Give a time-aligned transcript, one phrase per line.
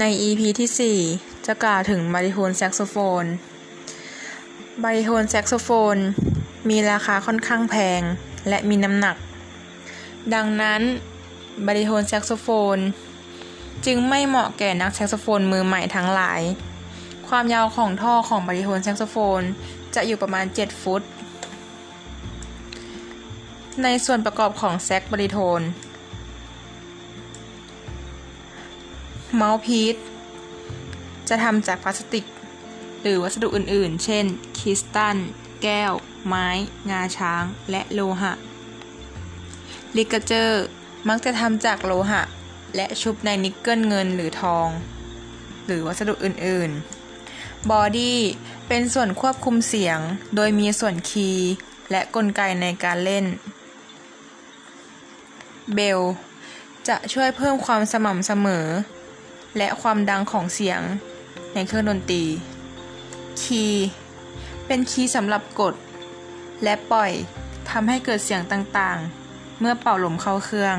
[0.00, 3.24] ใน EP ที่ 4 จะกล่าวถึงบาริโทนแซกโซโฟน
[4.82, 5.96] บาริโทนแซกโซโฟน
[6.68, 8.00] มีราคาค่อนข้างแพง
[8.48, 9.16] และมีน้ำหนัก
[10.34, 10.82] ดังนั้น
[11.66, 12.78] บาริโทนแซกโซโฟน
[13.86, 16.40] จึงไม่เหมาะแก่นักแซกโซโฟนมือใหม่ทั้งหลาย
[17.28, 19.40] ความยาวของท่อของบาริโทนแซกโซโฟน
[19.94, 21.02] จะอยู่ประมาณ 7 ฟุต
[23.82, 25.62] ในส่วนประกอบของแซกบาริโทน
[29.36, 29.96] mouthpiece
[31.28, 32.24] จะทำจากพลาสติก
[33.02, 34.24] หรือวัสดุอื่นๆ เช่น
[34.58, 35.16] คริสตัล
[35.62, 35.92] แก้ว
[36.26, 36.48] ไม้
[36.90, 38.32] งาช้าง และโลหะ
[39.96, 40.64] ligature
[41.08, 42.22] มักจะทำจากโลหะ
[42.76, 44.68] และชุบในนิกเกิลเงินหรือทอง
[45.66, 48.18] หรือวัสดุอื่นๆ body
[48.68, 49.98] เป็นส่วนควบคุมเสียง
[50.36, 51.52] โดยมีส่วนคีย์
[51.90, 53.24] และกลไกในการเล่น
[55.74, 56.00] เบล
[56.88, 58.66] จะช่วยเพิ่มความสม่ำเสมอ
[59.56, 60.80] และความดังของเสียง
[61.54, 62.24] ในเครื่องดนตรี
[63.42, 63.86] คีย์
[64.66, 65.74] เป็นคีย์สำหรับกด
[66.62, 67.12] และปล่อย
[67.70, 70.76] ทำให้เกิดเสียงต่างๆ เมื่อเป่าลมเข้าเครื่อง